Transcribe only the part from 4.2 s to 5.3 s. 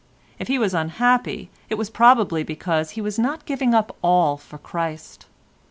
for Christ.